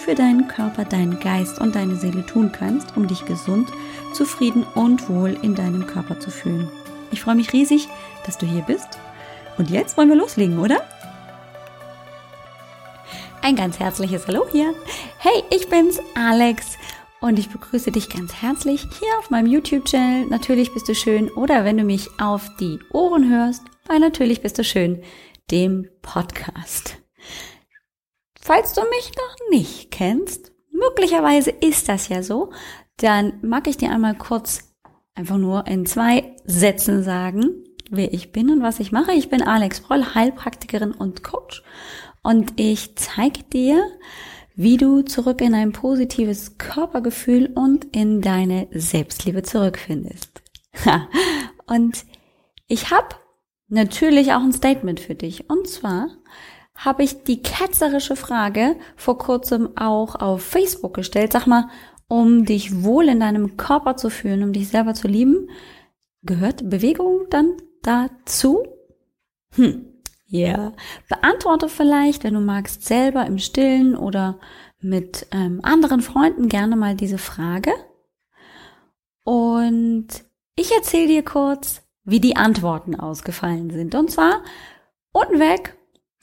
für 0.00 0.14
deinen 0.14 0.48
Körper, 0.48 0.84
deinen 0.84 1.20
Geist 1.20 1.60
und 1.60 1.74
deine 1.74 1.96
Seele 1.96 2.24
tun 2.24 2.50
kannst, 2.52 2.96
um 2.96 3.06
dich 3.06 3.24
gesund, 3.26 3.68
zufrieden 4.14 4.64
und 4.74 5.08
wohl 5.08 5.36
in 5.42 5.54
deinem 5.54 5.86
Körper 5.86 6.18
zu 6.18 6.30
fühlen. 6.30 6.68
Ich 7.12 7.20
freue 7.20 7.34
mich 7.34 7.52
riesig, 7.52 7.88
dass 8.24 8.38
du 8.38 8.46
hier 8.46 8.62
bist. 8.62 8.98
Und 9.58 9.70
jetzt 9.70 9.96
wollen 9.96 10.08
wir 10.08 10.16
loslegen, 10.16 10.58
oder? 10.58 10.80
Ein 13.42 13.56
ganz 13.56 13.78
herzliches 13.78 14.26
Hallo 14.26 14.46
hier. 14.50 14.74
Hey, 15.18 15.42
ich 15.50 15.68
bin's, 15.68 16.00
Alex. 16.14 16.78
Und 17.20 17.38
ich 17.38 17.50
begrüße 17.50 17.92
dich 17.92 18.08
ganz 18.08 18.34
herzlich 18.34 18.80
hier 18.98 19.18
auf 19.18 19.30
meinem 19.30 19.46
YouTube-Channel. 19.46 20.26
Natürlich 20.26 20.72
bist 20.72 20.88
du 20.88 20.94
schön. 20.94 21.28
Oder 21.30 21.64
wenn 21.64 21.76
du 21.76 21.84
mich 21.84 22.08
auf 22.18 22.48
die 22.58 22.78
Ohren 22.92 23.30
hörst, 23.30 23.62
bei 23.86 23.98
Natürlich 23.98 24.40
bist 24.40 24.58
du 24.58 24.64
schön, 24.64 25.02
dem 25.50 25.88
Podcast. 26.00 26.99
Falls 28.40 28.72
du 28.72 28.80
mich 28.82 29.12
noch 29.16 29.50
nicht 29.50 29.90
kennst, 29.90 30.52
möglicherweise 30.72 31.50
ist 31.50 31.88
das 31.88 32.08
ja 32.08 32.22
so, 32.22 32.50
dann 32.96 33.34
mag 33.42 33.66
ich 33.66 33.76
dir 33.76 33.90
einmal 33.90 34.16
kurz 34.16 34.74
einfach 35.14 35.36
nur 35.36 35.66
in 35.66 35.84
zwei 35.84 36.36
Sätzen 36.44 37.02
sagen, 37.02 37.64
wer 37.90 38.12
ich 38.14 38.32
bin 38.32 38.50
und 38.50 38.62
was 38.62 38.80
ich 38.80 38.92
mache. 38.92 39.12
Ich 39.12 39.28
bin 39.28 39.42
Alex 39.42 39.80
Broll, 39.80 40.14
Heilpraktikerin 40.14 40.92
und 40.92 41.22
Coach 41.22 41.62
und 42.22 42.54
ich 42.56 42.96
zeige 42.96 43.42
dir, 43.44 43.84
wie 44.54 44.76
du 44.76 45.02
zurück 45.02 45.40
in 45.40 45.54
ein 45.54 45.72
positives 45.72 46.58
Körpergefühl 46.58 47.52
und 47.54 47.84
in 47.96 48.20
deine 48.20 48.68
Selbstliebe 48.72 49.42
zurückfindest. 49.42 50.42
und 51.66 52.04
ich 52.66 52.90
habe 52.90 53.16
natürlich 53.68 54.32
auch 54.32 54.42
ein 54.42 54.52
Statement 54.52 55.00
für 55.00 55.14
dich. 55.14 55.48
Und 55.48 55.68
zwar 55.68 56.08
habe 56.80 57.02
ich 57.02 57.24
die 57.24 57.42
ketzerische 57.42 58.16
Frage 58.16 58.76
vor 58.96 59.18
kurzem 59.18 59.76
auch 59.76 60.14
auf 60.14 60.42
Facebook 60.42 60.94
gestellt. 60.94 61.32
Sag 61.32 61.46
mal, 61.46 61.68
um 62.08 62.46
dich 62.46 62.82
wohl 62.82 63.08
in 63.08 63.20
deinem 63.20 63.58
Körper 63.58 63.96
zu 63.96 64.08
fühlen, 64.08 64.42
um 64.42 64.54
dich 64.54 64.68
selber 64.68 64.94
zu 64.94 65.06
lieben, 65.06 65.50
gehört 66.22 66.68
Bewegung 66.70 67.26
dann 67.28 67.52
dazu? 67.82 68.64
Hm, 69.54 69.92
ja. 70.26 70.48
Yeah. 70.48 70.72
Beantworte 71.08 71.68
vielleicht, 71.68 72.24
wenn 72.24 72.34
du 72.34 72.40
magst, 72.40 72.86
selber 72.86 73.26
im 73.26 73.38
Stillen 73.38 73.94
oder 73.94 74.38
mit 74.80 75.26
ähm, 75.32 75.60
anderen 75.62 76.00
Freunden 76.00 76.48
gerne 76.48 76.76
mal 76.76 76.94
diese 76.94 77.18
Frage. 77.18 77.72
Und 79.24 80.08
ich 80.56 80.74
erzähle 80.74 81.08
dir 81.08 81.24
kurz, 81.24 81.82
wie 82.04 82.20
die 82.20 82.36
Antworten 82.36 82.98
ausgefallen 82.98 83.68
sind. 83.68 83.94
Und 83.94 84.10
zwar 84.10 84.42
unten 85.12 85.38
weg 85.38 85.76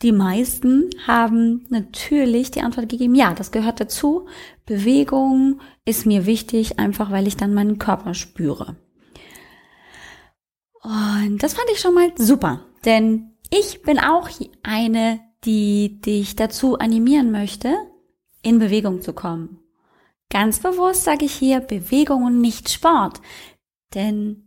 die 0.04 0.12
meisten 0.12 0.90
haben 1.08 1.66
natürlich 1.70 2.52
die 2.52 2.62
Antwort 2.62 2.90
gegeben, 2.90 3.16
ja, 3.16 3.34
das 3.34 3.52
gehört 3.52 3.80
dazu. 3.80 4.28
Bewegung 4.66 5.60
ist 5.86 6.06
mir 6.06 6.26
wichtig, 6.26 6.78
einfach 6.78 7.12
weil 7.12 7.28
ich 7.28 7.36
dann 7.36 7.54
meinen 7.54 7.80
Körper 7.80 8.14
spüre. 8.14 8.76
Und 10.84 11.40
das 11.42 11.56
fand 11.56 11.68
ich 11.74 11.80
schon 11.80 11.96
mal 11.96 12.12
super, 12.16 12.66
denn 12.86 13.34
ich 13.50 13.82
bin 13.82 14.00
auch 14.00 14.30
eine, 14.62 15.20
die 15.44 16.00
dich 16.00 16.36
dazu 16.36 16.78
animieren 16.78 17.32
möchte, 17.32 17.76
in 18.44 18.60
Bewegung 18.60 19.02
zu 19.02 19.14
kommen. 19.14 19.60
Ganz 20.30 20.60
bewusst 20.60 21.06
sage 21.06 21.26
ich 21.26 21.34
hier 21.34 21.60
Bewegung 21.60 22.24
und 22.24 22.40
nicht 22.40 22.70
Sport, 22.70 23.22
denn 23.96 24.44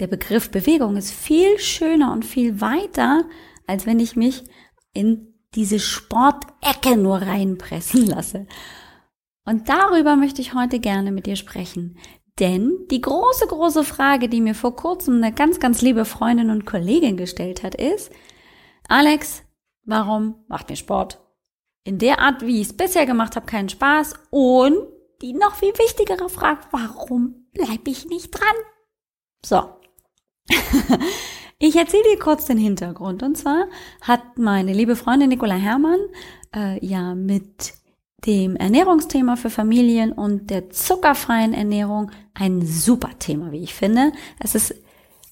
der 0.00 0.08
Begriff 0.08 0.50
Bewegung 0.50 0.96
ist 0.96 1.12
viel 1.12 1.58
schöner 1.58 2.12
und 2.12 2.24
viel 2.24 2.60
weiter 2.60 3.24
als 3.70 3.86
wenn 3.86 4.00
ich 4.00 4.16
mich 4.16 4.44
in 4.92 5.34
diese 5.54 5.78
Sportecke 5.78 6.96
nur 6.96 7.22
reinpressen 7.22 8.06
lasse. 8.06 8.46
Und 9.44 9.68
darüber 9.68 10.16
möchte 10.16 10.40
ich 10.40 10.54
heute 10.54 10.78
gerne 10.80 11.12
mit 11.12 11.26
dir 11.26 11.36
sprechen. 11.36 11.98
Denn 12.38 12.86
die 12.90 13.00
große, 13.00 13.46
große 13.46 13.84
Frage, 13.84 14.28
die 14.28 14.40
mir 14.40 14.54
vor 14.54 14.76
kurzem 14.76 15.16
eine 15.16 15.32
ganz, 15.32 15.60
ganz 15.60 15.82
liebe 15.82 16.04
Freundin 16.04 16.50
und 16.50 16.66
Kollegin 16.66 17.16
gestellt 17.16 17.62
hat, 17.62 17.74
ist, 17.74 18.10
Alex, 18.88 19.42
warum 19.84 20.44
macht 20.48 20.70
mir 20.70 20.76
Sport 20.76 21.20
in 21.84 21.98
der 21.98 22.20
Art, 22.20 22.42
wie 22.42 22.60
ich 22.60 22.68
es 22.68 22.76
bisher 22.76 23.06
gemacht 23.06 23.36
habe, 23.36 23.46
keinen 23.46 23.68
Spaß? 23.68 24.14
Und 24.30 24.76
die 25.20 25.32
noch 25.32 25.56
viel 25.56 25.76
wichtigere 25.76 26.28
Frage, 26.28 26.60
warum 26.70 27.46
bleibe 27.52 27.90
ich 27.90 28.06
nicht 28.06 28.30
dran? 28.30 28.56
So. 29.44 29.62
Ich 31.62 31.76
erzähle 31.76 32.04
dir 32.10 32.18
kurz 32.18 32.46
den 32.46 32.56
Hintergrund. 32.56 33.22
Und 33.22 33.36
zwar 33.36 33.66
hat 34.00 34.38
meine 34.38 34.72
liebe 34.72 34.96
Freundin 34.96 35.28
Nicola 35.28 35.56
Herrmann 35.56 36.00
äh, 36.56 36.84
ja 36.84 37.14
mit 37.14 37.74
dem 38.26 38.56
Ernährungsthema 38.56 39.36
für 39.36 39.50
Familien 39.50 40.12
und 40.12 40.48
der 40.48 40.70
zuckerfreien 40.70 41.52
Ernährung 41.52 42.10
ein 42.32 42.64
super 42.64 43.10
Thema, 43.18 43.52
wie 43.52 43.62
ich 43.62 43.74
finde. 43.74 44.12
Es 44.38 44.54
ist 44.54 44.74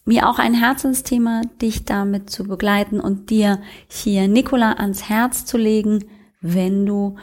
mir 0.04 0.28
auch 0.28 0.38
ein 0.38 0.52
Herzensthema, 0.52 1.42
dich 1.62 1.86
damit 1.86 2.28
zu 2.28 2.44
begleiten 2.44 3.00
und 3.00 3.30
dir 3.30 3.62
hier 3.88 4.28
Nicola 4.28 4.72
ans 4.72 5.08
Herz 5.08 5.46
zu 5.46 5.56
legen, 5.56 6.04
wenn 6.42 6.84
du 6.84 7.16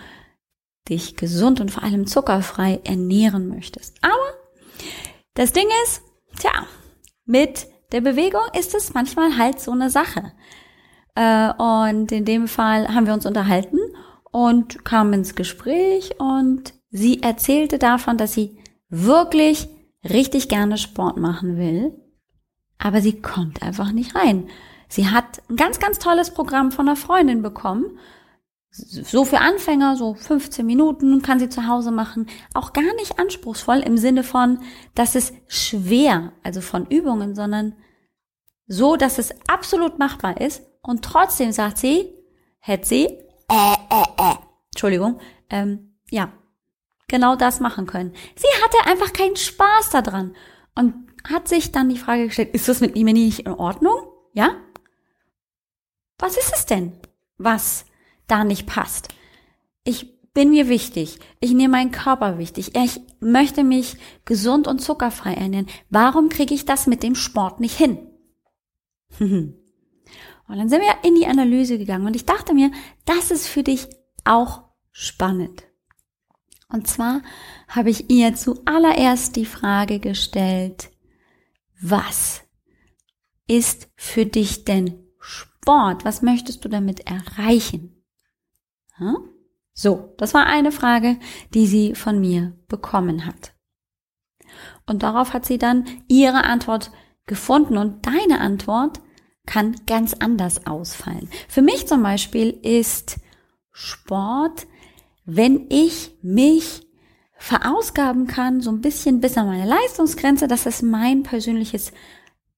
dich 0.90 1.16
gesund 1.16 1.62
und 1.62 1.70
vor 1.70 1.84
allem 1.84 2.08
zuckerfrei 2.08 2.82
ernähren 2.84 3.50
möchtest. 3.50 3.98
Aber 4.02 4.34
das 5.36 5.54
Ding 5.54 5.68
ist, 5.84 6.02
tja, 6.40 6.66
mit 7.26 7.68
der 7.96 8.02
Bewegung 8.02 8.42
ist 8.60 8.76
es 8.76 8.94
manchmal 8.94 9.38
halt 9.38 9.62
so 9.62 9.72
eine 9.72 9.90
Sache. 9.90 10.34
Äh, 11.16 11.54
und 11.54 12.12
in 12.12 12.26
dem 12.26 12.50
Fall 12.50 12.94
haben 12.94 13.08
wir 13.08 13.14
uns 13.14 13.26
unterhalten 13.26 13.80
und 14.34 14.84
kamen 14.84 15.14
ins 15.14 15.34
Gespräch 15.34 16.20
und 16.20 16.74
sie 16.90 17.24
erzählte 17.24 17.80
davon, 17.80 18.18
dass 18.18 18.34
sie 18.34 18.60
wirklich 18.90 19.70
richtig 20.04 20.50
gerne 20.50 20.78
Sport 20.78 21.16
machen 21.16 21.56
will, 21.58 21.94
aber 22.80 23.00
sie 23.00 23.22
kommt 23.22 23.64
einfach 23.64 23.94
nicht 23.94 24.14
rein. 24.14 24.50
Sie 24.90 25.08
hat 25.08 25.42
ein 25.50 25.56
ganz, 25.56 25.80
ganz 25.80 25.98
tolles 25.98 26.32
Programm 26.32 26.74
von 26.74 26.90
einer 26.90 26.98
Freundin 26.98 27.42
bekommen. 27.42 27.98
So 28.72 29.24
für 29.24 29.40
Anfänger, 29.40 29.96
so 29.96 30.16
15 30.16 30.66
Minuten 30.66 31.22
kann 31.22 31.40
sie 31.40 31.48
zu 31.48 31.66
Hause 31.66 31.92
machen. 31.92 32.28
Auch 32.54 32.74
gar 32.74 32.94
nicht 32.98 33.20
anspruchsvoll 33.20 33.78
im 33.78 33.98
Sinne 33.98 34.24
von, 34.24 34.60
dass 34.96 35.16
es 35.16 35.32
schwer, 35.48 36.34
also 36.44 36.60
von 36.60 36.88
Übungen, 36.88 37.36
sondern 37.36 37.74
so, 38.68 38.96
dass 38.96 39.18
es 39.18 39.34
absolut 39.48 40.00
machbar 40.00 40.42
ist. 40.42 40.64
Und 40.82 41.04
trotzdem 41.04 41.52
sagt 41.52 41.78
sie, 41.78 42.14
hätte 42.60 42.88
sie, 42.88 43.06
äh, 43.06 43.76
äh, 43.90 44.04
äh, 44.18 44.36
Entschuldigung, 44.72 45.20
ähm, 45.50 45.96
ja, 46.10 46.32
genau 47.08 47.36
das 47.36 47.60
machen 47.60 47.86
können. 47.86 48.14
Sie 48.36 48.64
hatte 48.64 48.90
einfach 48.90 49.14
keinen 49.14 49.36
Spaß 49.36 49.92
daran 49.92 50.36
und 50.76 50.94
hat 51.28 51.48
sich 51.48 51.72
dann 51.72 51.90
die 51.90 51.98
Frage 51.98 52.26
gestellt, 52.26 52.54
ist 52.54 52.68
das 52.68 52.82
mit 52.82 52.96
mir 52.96 53.14
nicht 53.14 53.40
in 53.40 53.54
Ordnung? 53.54 53.96
Ja? 54.34 54.56
Was 56.18 56.38
ist 56.38 56.54
es 56.54 56.66
denn, 56.66 56.94
was 57.38 57.86
da 58.28 58.44
nicht 58.44 58.68
passt? 58.68 59.10
Ich 59.84 60.16
bin 60.34 60.50
mir 60.50 60.68
wichtig. 60.68 61.20
Ich 61.40 61.52
nehme 61.52 61.72
meinen 61.72 61.92
Körper 61.92 62.38
wichtig. 62.38 62.76
Ich 62.76 63.00
möchte 63.20 63.64
mich 63.64 63.98
gesund 64.26 64.68
und 64.68 64.80
zuckerfrei 64.80 65.34
ernähren. 65.34 65.68
Warum 65.90 66.30
kriege 66.30 66.54
ich 66.54 66.66
das 66.66 66.88
mit 66.88 67.04
dem 67.04 67.16
Sport 67.16 67.60
nicht 67.60 67.78
hin? 67.78 67.98
und 69.20 69.56
dann 70.48 70.70
sind 70.70 70.82
wir 70.82 71.04
in 71.04 71.16
die 71.16 71.28
Analyse 71.28 71.78
gegangen 71.78 72.06
und 72.06 72.16
ich 72.16 72.26
dachte 72.26 72.54
mir, 72.54 72.72
das 73.06 73.32
ist 73.32 73.48
für 73.48 73.64
dich 73.64 73.88
auch 74.24 74.64
spannend. 74.92 75.64
Und 76.70 76.88
zwar 76.88 77.22
habe 77.68 77.90
ich 77.90 78.10
ihr 78.10 78.36
zuallererst 78.36 79.36
die 79.36 79.46
Frage 79.46 80.00
gestellt, 80.00 80.90
was 81.82 82.42
ist 83.48 83.90
für 83.96 84.26
dich 84.26 84.66
denn 84.66 85.06
Sport? 85.20 86.06
Was 86.06 86.22
möchtest 86.22 86.66
du 86.66 86.70
damit 86.70 87.02
erreichen? 87.02 88.04
So, 89.74 90.14
das 90.18 90.34
war 90.34 90.46
eine 90.46 90.72
Frage, 90.72 91.20
die 91.54 91.68
sie 91.68 91.96
von 91.96 92.20
mir 92.20 92.58
bekommen 92.68 93.26
hat. 93.26 93.54
Und 94.86 95.04
darauf 95.04 95.34
hat 95.34 95.46
sie 95.46 95.58
dann 95.58 95.86
ihre 96.08 96.46
Antwort 96.46 96.92
gefunden 97.26 97.78
und 97.78 98.06
deine 98.06 98.40
Antwort 98.40 99.02
kann 99.46 99.76
ganz 99.86 100.14
anders 100.14 100.66
ausfallen. 100.66 101.30
Für 101.48 101.62
mich 101.62 101.88
zum 101.88 102.02
Beispiel 102.04 102.50
ist 102.50 103.18
Sport, 103.72 104.68
wenn 105.26 105.68
ich 105.70 106.16
mich 106.22 106.88
verausgaben 107.38 108.28
kann, 108.28 108.62
so 108.62 108.72
ein 108.72 108.82
bisschen 108.82 109.20
bis 109.20 109.38
an 109.38 109.48
meine 109.48 109.66
Leistungsgrenze. 109.66 110.48
Das 110.48 110.66
ist 110.66 110.82
mein 110.82 111.24
persönliches 111.24 111.92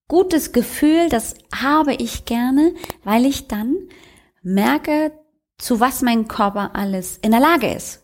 gutes 0.07 0.51
Gefühl, 0.53 1.09
das 1.09 1.35
habe 1.53 1.93
ich 1.93 2.25
gerne, 2.25 2.73
weil 3.03 3.25
ich 3.25 3.47
dann 3.47 3.75
merke, 4.41 5.11
zu 5.57 5.79
was 5.79 6.01
mein 6.01 6.27
Körper 6.27 6.75
alles 6.75 7.17
in 7.17 7.31
der 7.31 7.39
Lage 7.39 7.73
ist. 7.73 8.03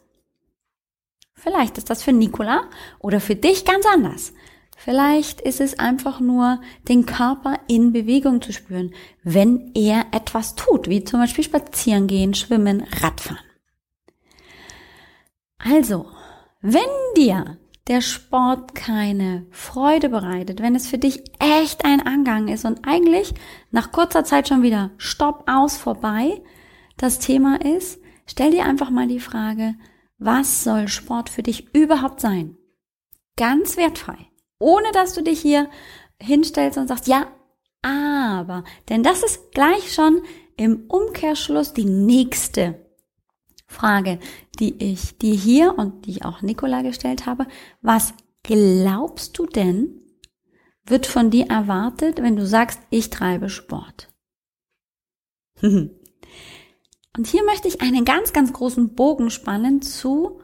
Vielleicht 1.35 1.77
ist 1.77 1.89
das 1.89 2.03
für 2.03 2.13
Nicola 2.13 2.69
oder 2.99 3.19
für 3.19 3.35
dich 3.35 3.65
ganz 3.65 3.85
anders. 3.85 4.33
Vielleicht 4.83 5.39
ist 5.39 5.61
es 5.61 5.79
einfach 5.79 6.19
nur, 6.19 6.59
den 6.89 7.05
Körper 7.05 7.57
in 7.69 7.93
Bewegung 7.93 8.41
zu 8.41 8.51
spüren, 8.51 8.93
wenn 9.23 9.71
er 9.75 10.07
etwas 10.11 10.55
tut, 10.55 10.89
wie 10.89 11.05
zum 11.05 11.21
Beispiel 11.21 11.45
spazieren 11.45 12.05
gehen, 12.07 12.33
schwimmen, 12.33 12.83
Radfahren. 13.01 13.45
Also, 15.57 16.07
wenn 16.59 16.81
dir 17.15 17.59
der 17.87 18.01
Sport 18.01 18.75
keine 18.75 19.45
Freude 19.51 20.09
bereitet, 20.09 20.61
wenn 20.61 20.75
es 20.75 20.89
für 20.89 20.97
dich 20.97 21.23
echt 21.39 21.85
ein 21.85 22.05
Angang 22.05 22.49
ist 22.49 22.65
und 22.65 22.85
eigentlich 22.85 23.33
nach 23.71 23.93
kurzer 23.93 24.25
Zeit 24.25 24.49
schon 24.49 24.63
wieder 24.63 24.91
Stopp 24.97 25.45
aus 25.47 25.77
vorbei 25.77 26.41
das 26.97 27.19
Thema 27.19 27.61
ist, 27.61 28.01
stell 28.25 28.51
dir 28.51 28.65
einfach 28.65 28.89
mal 28.89 29.07
die 29.07 29.21
Frage, 29.21 29.75
was 30.17 30.65
soll 30.65 30.89
Sport 30.89 31.29
für 31.29 31.41
dich 31.41 31.73
überhaupt 31.73 32.19
sein? 32.19 32.57
Ganz 33.37 33.77
wertfrei. 33.77 34.32
Ohne 34.63 34.91
dass 34.93 35.13
du 35.13 35.21
dich 35.21 35.41
hier 35.41 35.69
hinstellst 36.21 36.77
und 36.77 36.87
sagst, 36.87 37.07
ja, 37.07 37.27
aber. 37.81 38.63
Denn 38.87 39.03
das 39.03 39.21
ist 39.21 39.51
gleich 39.51 39.93
schon 39.93 40.21
im 40.55 40.85
Umkehrschluss 40.87 41.73
die 41.73 41.83
nächste 41.83 42.79
Frage, 43.67 44.19
die 44.59 44.81
ich 44.81 45.17
dir 45.17 45.35
hier 45.35 45.77
und 45.77 46.05
die 46.05 46.11
ich 46.11 46.25
auch 46.25 46.41
Nicola 46.41 46.81
gestellt 46.81 47.25
habe. 47.25 47.45
Was 47.81 48.13
glaubst 48.43 49.37
du 49.37 49.47
denn, 49.47 49.99
wird 50.85 51.07
von 51.07 51.29
dir 51.29 51.47
erwartet, 51.47 52.21
wenn 52.21 52.37
du 52.37 52.45
sagst, 52.45 52.79
ich 52.89 53.09
treibe 53.09 53.49
Sport? 53.49 54.13
und 55.61 55.97
hier 57.25 57.43
möchte 57.43 57.67
ich 57.67 57.81
einen 57.81 58.05
ganz, 58.05 58.31
ganz 58.31 58.53
großen 58.53 58.95
Bogen 58.95 59.29
spannen 59.29 59.81
zu 59.81 60.39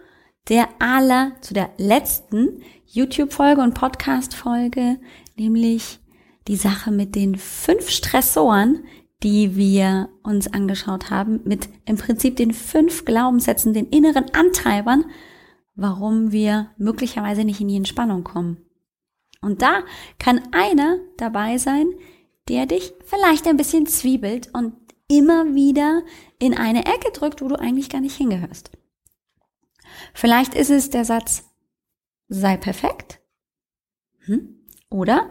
der 0.50 0.68
aller, 0.80 1.34
zu 1.42 1.54
der 1.54 1.70
letzten 1.78 2.64
YouTube-Folge 2.88 3.62
und 3.62 3.76
Podcast-Folge, 3.76 5.00
nämlich 5.38 6.00
die 6.48 6.56
Sache 6.56 6.92
mit 6.92 7.16
den 7.16 7.36
fünf 7.36 7.90
Stressoren, 7.90 8.84
die 9.22 9.56
wir 9.56 10.10
uns 10.24 10.52
angeschaut 10.52 11.12
haben, 11.12 11.42
mit 11.44 11.70
im 11.86 11.98
Prinzip 11.98 12.38
den 12.38 12.54
fünf 12.54 13.06
Glaubenssätzen, 13.06 13.74
den 13.74 13.88
inneren 13.88 14.34
Antreibern, 14.34 15.06
warum 15.76 16.32
wir 16.32 16.72
möglicherweise 16.78 17.44
nicht 17.44 17.62
in 17.62 17.68
die 17.68 17.78
Entspannung 17.78 18.24
kommen. 18.24 18.58
Und 19.42 19.62
da 19.62 19.84
kann 20.18 20.42
einer 20.52 20.98
dabei 21.18 21.58
sein, 21.58 21.88
der 22.48 22.66
dich 22.66 22.94
vielleicht 23.06 23.48
ein 23.48 23.58
bisschen 23.58 23.86
zwiebelt 23.86 24.50
und 24.54 24.74
immer 25.08 25.54
wieder 25.54 26.02
in 26.40 26.58
eine 26.58 26.86
Ecke 26.86 27.12
drückt, 27.14 27.42
wo 27.42 27.48
du 27.48 27.56
eigentlich 27.56 27.90
gar 27.90 28.02
nicht 28.02 28.16
hingehörst. 28.16 28.72
Vielleicht 30.14 30.56
ist 30.56 30.70
es 30.70 30.90
der 30.90 31.06
Satz, 31.06 31.44
sei 32.28 32.58
perfekt. 32.58 33.20
Hm? 34.26 34.66
Oder 34.90 35.30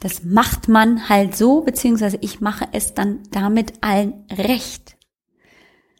das 0.00 0.24
macht 0.24 0.68
man 0.68 1.08
halt 1.08 1.36
so, 1.36 1.60
beziehungsweise 1.60 2.18
ich 2.20 2.40
mache 2.40 2.68
es 2.72 2.94
dann 2.94 3.22
damit 3.30 3.74
allen 3.82 4.24
recht. 4.30 4.96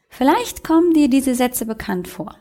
Vielleicht 0.09 0.65
kommen 0.65 0.93
dir 0.93 1.09
diese 1.09 1.35
Sätze 1.35 1.67
bekannt 1.67 2.09
vor. 2.09 2.37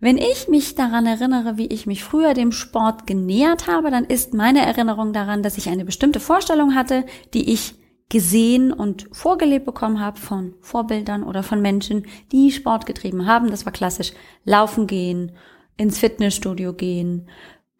Wenn 0.00 0.18
ich 0.18 0.48
mich 0.48 0.74
daran 0.74 1.06
erinnere, 1.06 1.56
wie 1.58 1.68
ich 1.68 1.86
mich 1.86 2.02
früher 2.02 2.34
dem 2.34 2.50
Sport 2.50 3.06
genähert 3.06 3.68
habe, 3.68 3.92
dann 3.92 4.04
ist 4.04 4.34
meine 4.34 4.60
Erinnerung 4.66 5.12
daran, 5.12 5.44
dass 5.44 5.58
ich 5.58 5.68
eine 5.68 5.84
bestimmte 5.84 6.18
Vorstellung 6.18 6.74
hatte, 6.74 7.06
die 7.34 7.52
ich 7.52 7.76
gesehen 8.12 8.74
und 8.74 9.08
vorgelebt 9.10 9.64
bekommen 9.64 9.98
habe 9.98 10.20
von 10.20 10.54
Vorbildern 10.60 11.24
oder 11.24 11.42
von 11.42 11.62
Menschen, 11.62 12.06
die 12.30 12.52
Sport 12.52 12.84
getrieben 12.84 13.24
haben. 13.24 13.50
Das 13.50 13.64
war 13.64 13.72
klassisch 13.72 14.12
Laufen 14.44 14.86
gehen, 14.86 15.32
ins 15.78 15.98
Fitnessstudio 15.98 16.74
gehen, 16.74 17.30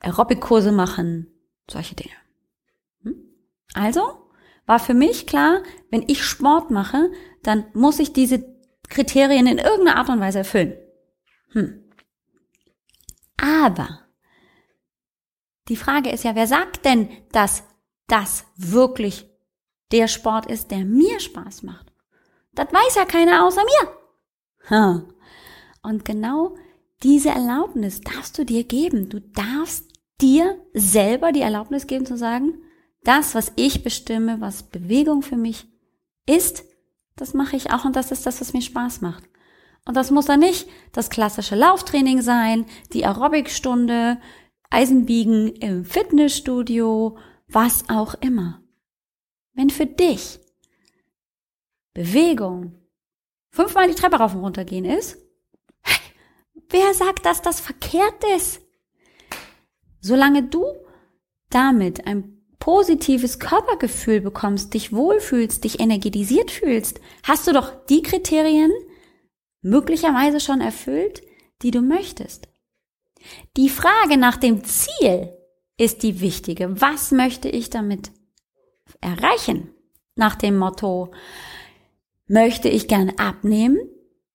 Aerobic-Kurse 0.01 0.73
machen, 0.73 1.27
solche 1.71 1.95
Dinge. 1.95 2.15
Also 3.75 4.01
war 4.65 4.79
für 4.79 4.95
mich 4.95 5.27
klar, 5.27 5.63
wenn 5.91 6.05
ich 6.07 6.25
Sport 6.25 6.71
mache, 6.71 7.11
dann 7.43 7.67
muss 7.75 7.99
ich 7.99 8.15
diese 8.15 8.43
Kriterien 8.89 9.47
in 9.47 9.59
irgendeiner 9.59 9.99
Art 9.99 10.09
und 10.09 10.21
Weise 10.21 10.39
erfüllen. 10.39 10.79
Hm. 11.51 11.91
Aber 13.37 14.01
die 15.69 15.77
Frage 15.77 16.09
ist 16.09 16.25
ja, 16.25 16.35
wer 16.35 16.47
sagt 16.47 16.87
denn, 16.87 17.11
dass 17.33 17.65
das 18.07 18.47
wirklich 18.57 19.32
der 19.93 20.09
Sport 20.09 20.47
ist, 20.47 20.71
der 20.71 20.85
mir 20.85 21.21
Spaß 21.21 21.63
macht? 21.63 21.93
Das 22.55 22.73
weiß 22.73 22.97
ja 22.97 23.05
keiner 23.05 23.47
außer 23.47 23.63
mir. 23.63 23.89
Und 25.83 26.05
genau 26.05 26.57
diese 27.03 27.31
Erlaubnis 27.31 28.01
darfst 28.01 28.39
du 28.39 28.45
dir 28.45 28.65
geben. 28.65 29.09
Du 29.09 29.21
darfst 29.21 29.91
dir 30.21 30.59
selber 30.73 31.33
die 31.33 31.41
Erlaubnis 31.41 31.87
geben 31.87 32.07
zu 32.07 32.17
sagen, 32.17 32.63
das, 33.05 33.35
was 33.35 33.53
ich 33.57 33.83
bestimme, 33.83 34.41
was 34.41 34.63
Bewegung 34.63 35.23
für 35.23 35.37
mich 35.37 35.67
ist, 36.27 36.65
das 37.17 37.35
mache 37.35 37.57
ich 37.57 37.73
auch 37.73 37.85
und 37.85 37.97
das 37.97 38.13
ist 38.13 38.27
das, 38.27 38.41
was 38.41 38.53
mir 38.53 38.63
Spaß 38.63 39.01
macht. 39.01 39.25
Und 39.85 39.97
das 39.97 40.13
muss 40.13 40.27
dann 40.27 40.41
nicht 40.41 40.69
das 40.93 41.11
klassische 41.11 41.57
Lauftraining 41.57 42.23
sein, 42.23 42.67
die 42.93 43.05
Aerobicstunde, 43.05 44.21
Eisenbiegen 44.71 45.49
im 45.57 45.85
Fitnessstudio, 45.85 47.19
was 47.49 47.89
auch 47.89 48.15
immer. 48.21 48.62
Wenn 49.55 49.71
für 49.71 49.87
dich 49.87 50.39
Bewegung 51.95 52.79
fünfmal 53.51 53.89
die 53.89 53.95
Treppe 53.95 54.17
rauf 54.17 54.35
und 54.35 54.41
runter 54.41 54.65
gehen 54.65 54.85
ist, 54.85 55.19
wer 56.71 56.95
sagt, 56.95 57.27
dass 57.27 57.43
das 57.43 57.61
verkehrt 57.61 58.25
ist? 58.37 58.61
Solange 60.01 60.43
du 60.43 60.65
damit 61.51 62.07
ein 62.07 62.43
positives 62.59 63.39
Körpergefühl 63.39 64.21
bekommst, 64.21 64.73
dich 64.73 64.93
wohlfühlst, 64.93 65.65
dich 65.65 65.81
energetisiert 65.81 66.51
fühlst, 66.51 67.01
hast 67.25 67.47
du 67.47 67.53
doch 67.53 67.87
die 67.87 68.03
Kriterien 68.03 68.71
möglicherweise 69.63 70.41
schon 70.41 70.61
erfüllt, 70.61 71.23
die 71.63 71.71
du 71.71 71.83
möchtest. 71.83 72.49
Die 73.57 73.69
Frage 73.69 74.17
nach 74.17 74.37
dem 74.37 74.65
Ziel 74.65 75.37
ist 75.77 76.03
die 76.03 76.21
wichtige. 76.21 76.81
Was 76.81 77.13
möchte 77.13 77.49
ich 77.49 77.71
damit 77.71 78.11
erreichen? 79.03 79.69
Nach 80.15 80.35
dem 80.37 80.57
Motto, 80.57 81.13
möchte 82.27 82.69
ich 82.69 82.89
gern 82.89 83.13
abnehmen? 83.19 83.79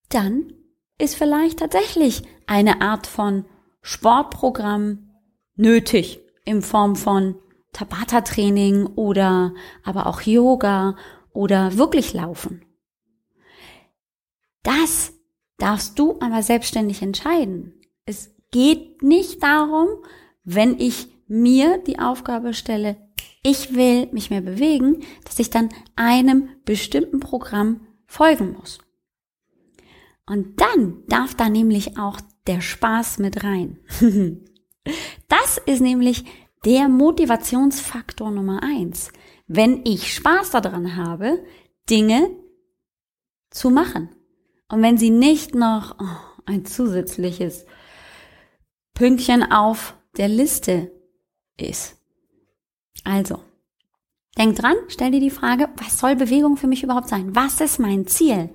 Dann 0.10 0.54
ist 1.00 1.16
vielleicht 1.16 1.60
tatsächlich 1.60 2.24
eine 2.46 2.82
Art 2.82 3.08
von 3.08 3.46
Sportprogramm 3.82 5.10
nötig 5.56 6.20
in 6.46 6.62
Form 6.62 6.96
von 6.96 7.36
Tabata-Training 7.74 8.86
oder 8.86 9.54
aber 9.84 10.08
auch 10.08 10.22
Yoga 10.22 10.96
oder 11.32 11.78
wirklich 11.78 12.14
laufen. 12.14 12.66
Das 14.64 15.14
darfst 15.58 15.98
du 16.00 16.18
aber 16.20 16.42
selbstständig 16.44 17.02
entscheiden. 17.02 17.74
Es 18.06 18.32
geht 18.52 19.04
nicht 19.04 19.44
darum, 19.44 19.88
wenn 20.44 20.80
ich 20.80 21.08
mir 21.28 21.78
die 21.80 22.00
Aufgabe 22.00 22.54
stelle, 22.54 22.98
ich 23.44 23.76
will 23.76 24.08
mich 24.12 24.30
mehr 24.30 24.42
bewegen, 24.42 25.04
dass 25.24 25.40
ich 25.40 25.50
dann 25.50 25.70
einem 25.96 26.50
bestimmten 26.66 27.20
Programm 27.20 27.88
folgen 28.06 28.54
muss. 28.54 28.80
Und 30.26 30.60
dann 30.60 31.04
darf 31.08 31.36
da 31.36 31.50
nämlich 31.50 31.98
auch 31.98 32.20
der 32.48 32.62
Spaß 32.62 33.20
mit 33.20 33.44
rein. 33.44 33.80
das 35.30 35.58
ist 35.66 35.82
nämlich 35.82 36.26
der 36.66 36.90
Motivationsfaktor 36.90 38.32
Nummer 38.32 38.62
eins. 38.62 39.12
Wenn 39.48 39.86
ich 39.86 40.14
Spaß 40.14 40.52
daran 40.52 40.98
habe, 40.98 41.44
Dinge 41.90 42.30
zu 43.50 43.70
machen. 43.70 44.10
Und 44.70 44.82
wenn 44.82 44.98
sie 44.98 45.10
nicht 45.10 45.56
noch 45.56 45.98
oh, 46.00 46.42
ein 46.46 46.66
zusätzliches 46.66 47.66
Pünktchen 48.94 49.50
auf 49.50 49.96
der 50.18 50.28
Liste 50.28 50.92
ist. 51.56 51.97
Also, 53.08 53.40
denk 54.38 54.58
dran, 54.58 54.76
stell 54.90 55.12
dir 55.12 55.22
die 55.22 55.30
Frage, 55.30 55.70
was 55.78 55.98
soll 55.98 56.18
Bewegung 56.18 56.58
für 56.58 56.68
mich 56.68 56.84
überhaupt 56.84 57.08
sein? 57.08 57.34
Was 57.38 57.62
ist 57.62 57.80
mein 57.80 58.06
Ziel? 58.06 58.50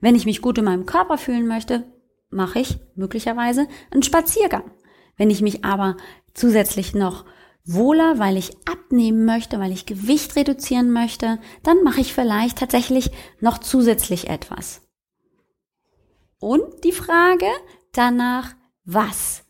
Wenn 0.00 0.14
ich 0.14 0.26
mich 0.26 0.42
gut 0.42 0.58
in 0.58 0.66
meinem 0.66 0.84
Körper 0.84 1.16
fühlen 1.16 1.46
möchte, 1.46 1.90
mache 2.28 2.58
ich 2.58 2.78
möglicherweise 2.94 3.66
einen 3.90 4.02
Spaziergang. 4.02 4.70
Wenn 5.16 5.30
ich 5.30 5.40
mich 5.40 5.64
aber 5.64 5.96
zusätzlich 6.34 6.94
noch 6.94 7.24
wohler, 7.64 8.18
weil 8.18 8.36
ich 8.36 8.54
abnehmen 8.68 9.24
möchte, 9.24 9.58
weil 9.60 9.72
ich 9.72 9.86
Gewicht 9.86 10.36
reduzieren 10.36 10.92
möchte, 10.92 11.38
dann 11.62 11.82
mache 11.82 12.02
ich 12.02 12.12
vielleicht 12.12 12.58
tatsächlich 12.58 13.10
noch 13.40 13.56
zusätzlich 13.56 14.28
etwas. 14.28 14.82
Und 16.38 16.84
die 16.84 16.92
Frage 16.92 17.48
danach, 17.92 18.54
Was 18.84 19.42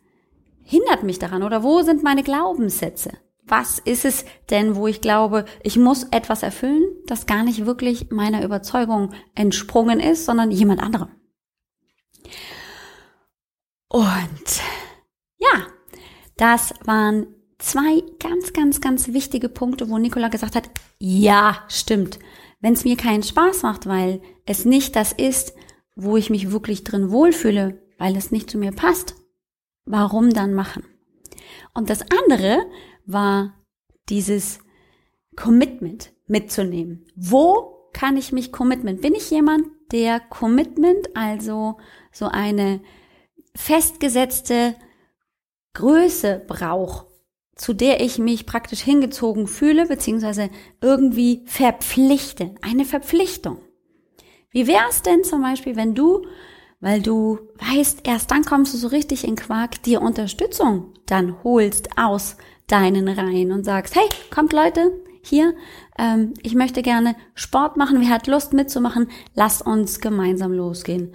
hindert 0.62 1.02
mich 1.02 1.18
daran 1.18 1.42
oder 1.42 1.64
wo 1.64 1.82
sind 1.82 2.04
meine 2.04 2.22
Glaubenssätze? 2.22 3.10
Was 3.48 3.78
ist 3.78 4.04
es 4.04 4.24
denn, 4.50 4.74
wo 4.74 4.88
ich 4.88 5.00
glaube, 5.00 5.44
ich 5.62 5.76
muss 5.76 6.04
etwas 6.10 6.42
erfüllen, 6.42 6.82
das 7.06 7.26
gar 7.26 7.44
nicht 7.44 7.64
wirklich 7.64 8.10
meiner 8.10 8.44
Überzeugung 8.44 9.14
entsprungen 9.36 10.00
ist, 10.00 10.24
sondern 10.24 10.50
jemand 10.50 10.82
anderem? 10.82 11.08
Und 13.88 14.60
ja, 15.38 15.66
das 16.36 16.74
waren 16.84 17.28
zwei 17.58 18.02
ganz, 18.18 18.52
ganz, 18.52 18.80
ganz 18.80 19.08
wichtige 19.08 19.48
Punkte, 19.48 19.88
wo 19.88 19.98
Nicola 19.98 20.28
gesagt 20.28 20.56
hat, 20.56 20.68
ja, 20.98 21.64
stimmt. 21.68 22.18
Wenn 22.60 22.72
es 22.72 22.84
mir 22.84 22.96
keinen 22.96 23.22
Spaß 23.22 23.62
macht, 23.62 23.86
weil 23.86 24.20
es 24.44 24.64
nicht 24.64 24.96
das 24.96 25.12
ist, 25.12 25.54
wo 25.94 26.16
ich 26.16 26.30
mich 26.30 26.50
wirklich 26.50 26.82
drin 26.82 27.10
wohlfühle, 27.10 27.80
weil 27.96 28.16
es 28.16 28.32
nicht 28.32 28.50
zu 28.50 28.58
mir 28.58 28.72
passt, 28.72 29.14
warum 29.84 30.32
dann 30.32 30.52
machen? 30.52 30.84
Und 31.74 31.90
das 31.90 32.02
andere 32.02 32.66
war 33.06 33.54
dieses 34.08 34.60
Commitment 35.36 36.12
mitzunehmen. 36.26 37.06
Wo 37.14 37.90
kann 37.92 38.16
ich 38.16 38.32
mich 38.32 38.52
Commitment? 38.52 39.00
Bin 39.00 39.14
ich 39.14 39.30
jemand, 39.30 39.66
der 39.92 40.20
Commitment, 40.20 41.16
also 41.16 41.78
so 42.12 42.26
eine 42.26 42.80
festgesetzte 43.54 44.74
Größe 45.74 46.42
braucht, 46.46 47.06
zu 47.54 47.72
der 47.72 48.00
ich 48.00 48.18
mich 48.18 48.46
praktisch 48.46 48.80
hingezogen 48.80 49.46
fühle, 49.46 49.86
beziehungsweise 49.86 50.50
irgendwie 50.80 51.42
verpflichte, 51.46 52.54
eine 52.60 52.84
Verpflichtung. 52.84 53.58
Wie 54.50 54.66
wäre 54.66 54.86
es 54.90 55.02
denn 55.02 55.22
zum 55.24 55.42
Beispiel, 55.42 55.76
wenn 55.76 55.94
du, 55.94 56.26
weil 56.80 57.00
du 57.00 57.38
weißt, 57.58 58.00
erst 58.04 58.30
dann 58.30 58.44
kommst 58.44 58.74
du 58.74 58.78
so 58.78 58.88
richtig 58.88 59.26
in 59.26 59.36
Quark, 59.36 59.82
dir 59.82 60.02
Unterstützung 60.02 60.94
dann 61.06 61.42
holst 61.44 61.90
aus 61.96 62.36
deinen 62.66 63.08
Reihen 63.08 63.52
und 63.52 63.64
sagst, 63.64 63.94
hey, 63.94 64.08
kommt 64.30 64.52
Leute, 64.52 64.92
hier, 65.22 65.54
ähm, 65.98 66.34
ich 66.42 66.54
möchte 66.54 66.82
gerne 66.82 67.16
Sport 67.34 67.76
machen, 67.76 68.00
wer 68.00 68.08
hat 68.08 68.26
Lust 68.26 68.52
mitzumachen, 68.52 69.08
lass 69.34 69.62
uns 69.62 70.00
gemeinsam 70.00 70.52
losgehen. 70.52 71.14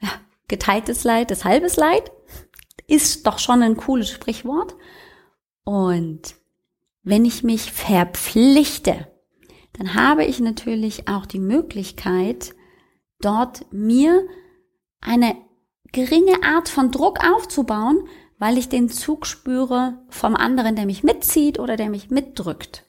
Ja, 0.00 0.10
geteiltes 0.48 1.04
Leid 1.04 1.30
ist 1.30 1.44
halbes 1.44 1.76
Leid, 1.76 2.10
ist 2.86 3.26
doch 3.26 3.38
schon 3.38 3.62
ein 3.62 3.76
cooles 3.76 4.10
Sprichwort. 4.10 4.76
Und 5.64 6.34
wenn 7.02 7.24
ich 7.24 7.42
mich 7.42 7.72
verpflichte, 7.72 9.08
dann 9.74 9.94
habe 9.94 10.24
ich 10.24 10.40
natürlich 10.40 11.08
auch 11.08 11.26
die 11.26 11.38
Möglichkeit, 11.38 12.54
dort 13.20 13.72
mir 13.72 14.26
eine 15.00 15.36
geringe 15.92 16.42
Art 16.42 16.68
von 16.68 16.90
Druck 16.90 17.20
aufzubauen, 17.24 18.08
weil 18.42 18.58
ich 18.58 18.68
den 18.68 18.88
Zug 18.88 19.24
spüre 19.26 20.02
vom 20.08 20.34
anderen, 20.34 20.74
der 20.74 20.84
mich 20.84 21.04
mitzieht 21.04 21.60
oder 21.60 21.76
der 21.76 21.88
mich 21.88 22.10
mitdrückt. 22.10 22.84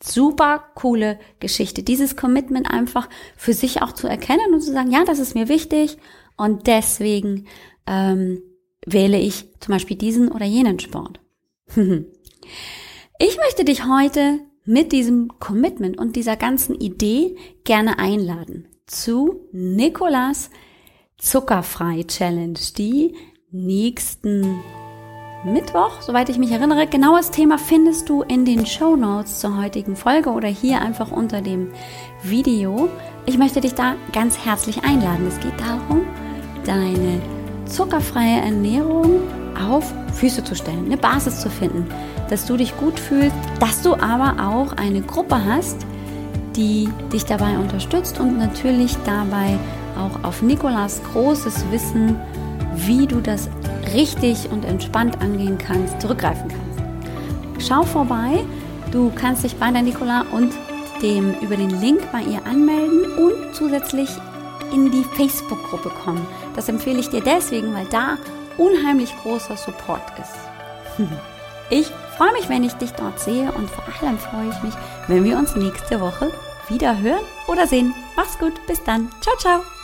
Super 0.00 0.62
coole 0.76 1.18
Geschichte. 1.40 1.82
Dieses 1.82 2.14
Commitment 2.14 2.70
einfach 2.70 3.08
für 3.36 3.52
sich 3.52 3.82
auch 3.82 3.90
zu 3.90 4.06
erkennen 4.06 4.54
und 4.54 4.60
zu 4.60 4.70
sagen, 4.70 4.92
ja, 4.92 5.04
das 5.04 5.18
ist 5.18 5.34
mir 5.34 5.48
wichtig 5.48 5.98
und 6.36 6.68
deswegen 6.68 7.48
ähm, 7.88 8.40
wähle 8.86 9.18
ich 9.18 9.58
zum 9.58 9.72
Beispiel 9.72 9.96
diesen 9.96 10.30
oder 10.30 10.46
jenen 10.46 10.78
Sport. 10.78 11.18
ich 11.74 13.36
möchte 13.38 13.64
dich 13.64 13.86
heute 13.88 14.38
mit 14.64 14.92
diesem 14.92 15.32
Commitment 15.40 15.98
und 15.98 16.14
dieser 16.14 16.36
ganzen 16.36 16.76
Idee 16.76 17.34
gerne 17.64 17.98
einladen 17.98 18.68
zu 18.86 19.48
Nikolas 19.50 20.50
Zuckerfrei 21.16 22.04
Challenge, 22.04 22.60
die 22.76 23.16
nächsten 23.50 24.60
Mittwoch, 25.42 26.02
soweit 26.02 26.28
ich 26.28 26.36
mich 26.36 26.50
erinnere. 26.50 26.86
Genaues 26.86 27.30
Thema 27.30 27.56
findest 27.56 28.08
du 28.08 28.22
in 28.22 28.44
den 28.44 28.66
Show 28.66 28.94
Notes 28.94 29.38
zur 29.38 29.56
heutigen 29.56 29.96
Folge 29.96 30.30
oder 30.30 30.48
hier 30.48 30.82
einfach 30.82 31.10
unter 31.10 31.40
dem 31.40 31.70
Video. 32.22 32.90
Ich 33.24 33.38
möchte 33.38 33.62
dich 33.62 33.74
da 33.74 33.94
ganz 34.12 34.44
herzlich 34.44 34.84
einladen. 34.84 35.26
Es 35.26 35.40
geht 35.40 35.58
darum, 35.58 36.02
deine 36.66 37.22
zuckerfreie 37.64 38.40
Ernährung 38.42 39.22
auf 39.58 39.94
Füße 40.12 40.44
zu 40.44 40.54
stellen, 40.54 40.84
eine 40.84 40.98
Basis 40.98 41.40
zu 41.40 41.48
finden, 41.48 41.86
dass 42.28 42.44
du 42.44 42.58
dich 42.58 42.76
gut 42.76 43.00
fühlst, 43.00 43.34
dass 43.60 43.80
du 43.80 43.94
aber 43.94 44.46
auch 44.46 44.72
eine 44.76 45.00
Gruppe 45.00 45.42
hast, 45.42 45.86
die 46.54 46.90
dich 47.12 47.24
dabei 47.24 47.58
unterstützt 47.58 48.20
und 48.20 48.36
natürlich 48.36 48.94
dabei 49.06 49.58
auch 49.96 50.22
auf 50.22 50.42
Nikolas 50.42 51.00
großes 51.12 51.64
Wissen, 51.70 52.20
wie 52.86 53.06
du 53.06 53.20
das 53.20 53.48
richtig 53.94 54.50
und 54.50 54.64
entspannt 54.64 55.20
angehen 55.20 55.58
kannst, 55.58 56.00
zurückgreifen 56.00 56.48
kannst. 56.48 57.66
Schau 57.68 57.82
vorbei, 57.82 58.44
du 58.92 59.10
kannst 59.14 59.44
dich 59.44 59.56
bei 59.56 59.70
der 59.70 59.82
Nikola 59.82 60.24
und 60.32 60.52
dem 61.02 61.34
über 61.40 61.56
den 61.56 61.80
Link 61.80 62.00
bei 62.12 62.22
ihr 62.22 62.44
anmelden 62.46 63.04
und 63.16 63.54
zusätzlich 63.54 64.10
in 64.72 64.90
die 64.90 65.04
Facebook-Gruppe 65.16 65.90
kommen. 66.04 66.26
Das 66.54 66.68
empfehle 66.68 66.98
ich 66.98 67.08
dir 67.08 67.20
deswegen, 67.20 67.74
weil 67.74 67.86
da 67.86 68.18
unheimlich 68.56 69.14
großer 69.22 69.56
Support 69.56 70.02
ist. 70.18 71.08
Ich 71.70 71.86
freue 72.16 72.32
mich, 72.32 72.48
wenn 72.48 72.64
ich 72.64 72.72
dich 72.74 72.92
dort 72.92 73.20
sehe 73.20 73.52
und 73.52 73.68
vor 73.68 73.84
allem 74.00 74.18
freue 74.18 74.48
ich 74.48 74.62
mich, 74.62 74.72
wenn 75.06 75.22
wir 75.24 75.36
uns 75.36 75.54
nächste 75.54 76.00
Woche 76.00 76.32
wieder 76.68 76.98
hören 76.98 77.20
oder 77.46 77.66
sehen. 77.66 77.94
Mach's 78.16 78.38
gut, 78.38 78.54
bis 78.66 78.82
dann. 78.84 79.10
Ciao, 79.20 79.36
ciao. 79.36 79.77